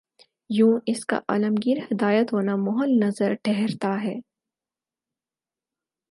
[0.49, 4.15] یوں اس کا عالمگیر ہدایت ہونا محل نظر ٹھہرتا ہے۔